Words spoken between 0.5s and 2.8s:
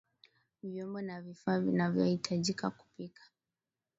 Vyombo na vifaa vinavyahitajika